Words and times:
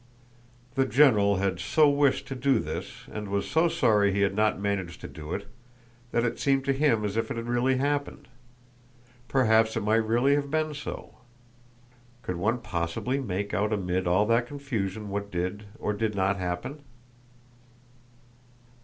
The 0.73 0.87
general 0.87 1.35
had 1.35 1.59
so 1.59 1.87
wished 1.87 2.25
to 2.29 2.33
do 2.35 2.57
this 2.57 3.03
and 3.11 3.27
was 3.27 3.47
so 3.47 3.67
sorry 3.67 4.11
he 4.11 4.21
had 4.21 4.33
not 4.33 4.59
managed 4.59 4.99
to 5.01 5.07
do 5.07 5.31
it 5.31 5.45
that 6.11 6.23
it 6.23 6.39
seemed 6.39 6.65
to 6.65 6.73
him 6.73 7.05
as 7.05 7.17
if 7.17 7.29
it 7.29 7.37
had 7.37 7.45
really 7.47 7.77
happened. 7.77 8.27
Perhaps 9.27 9.77
it 9.77 9.83
might 9.83 9.97
really 10.03 10.33
have 10.33 10.49
been 10.49 10.73
so? 10.73 11.19
Could 12.23 12.37
one 12.37 12.61
possibly 12.61 13.19
make 13.19 13.53
out 13.53 13.71
amid 13.71 14.07
all 14.07 14.25
that 14.25 14.47
confusion 14.47 15.09
what 15.11 15.29
did 15.29 15.65
or 15.77 15.93
did 15.93 16.15
not 16.15 16.37
happen? 16.37 16.81